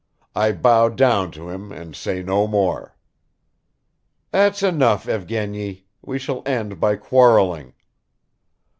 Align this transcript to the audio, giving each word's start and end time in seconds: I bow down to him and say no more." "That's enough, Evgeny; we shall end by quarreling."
I 0.35 0.51
bow 0.51 0.89
down 0.89 1.29
to 1.33 1.49
him 1.51 1.71
and 1.71 1.95
say 1.95 2.23
no 2.23 2.47
more." 2.47 2.97
"That's 4.31 4.63
enough, 4.63 5.07
Evgeny; 5.07 5.85
we 6.01 6.17
shall 6.17 6.41
end 6.47 6.79
by 6.79 6.95
quarreling." 6.95 7.75